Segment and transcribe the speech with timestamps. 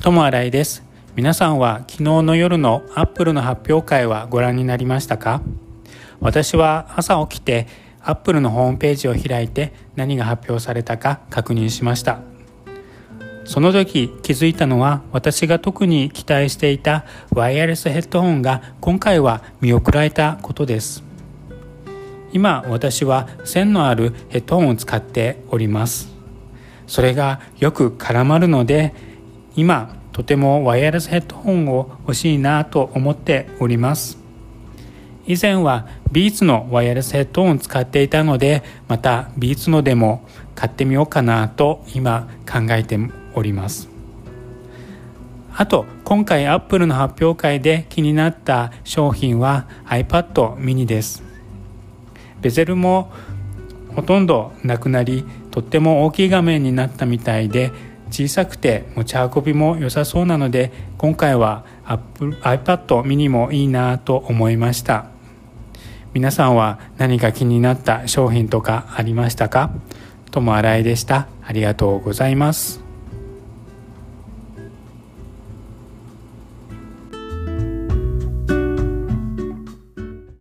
[0.00, 0.84] 友新井です。
[1.16, 5.42] 皆さんは昨日の夜のアップルの発表会はご覧になりましたか？
[6.20, 7.66] 私は朝起きて
[8.00, 12.20] アップルのホームページを開いて何が発表されたか確認しました。
[13.44, 21.02] その時気づいたのは私が特に期待していたワイヤレスヘッドホンが今回は見送られたことです。
[22.32, 26.08] 今私は線のあるヘッドホンを使っております。
[26.86, 28.94] それがよく絡まるので
[29.56, 34.18] 今とてもワイヤレスヘッドホンを欲しいなと思っております。
[35.26, 42.98] 以前はビーツのワイヤレスヘッドホンを使っていたのでまたビーツのでも買ってみようかなと今考えて
[43.34, 43.88] おります。
[45.54, 51.22] あと今回アップルの発表会で気になった商品は iPad mini です。
[52.40, 53.12] ベゼルも
[53.94, 57.72] ほとんどなくなりとっても大きい画面になったみたいで
[58.10, 65.06] 小さくて持ち運びも良さそうなので今回は iPad mini もいいなと思いました。
[66.14, 69.70] 皆さんは何か気になった商品とかありましたか？
[70.30, 71.28] ともあらいでした。
[71.42, 72.87] ありがとうございます。